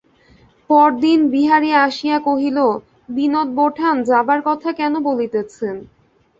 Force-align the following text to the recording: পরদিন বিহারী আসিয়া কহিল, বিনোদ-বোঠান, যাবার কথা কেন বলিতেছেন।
পরদিন 0.69 1.19
বিহারী 1.33 1.71
আসিয়া 1.85 2.17
কহিল, 2.19 2.57
বিনোদ-বোঠান, 3.09 3.95
যাবার 4.09 4.39
কথা 4.47 4.69
কেন 4.79 4.93
বলিতেছেন। 5.07 5.75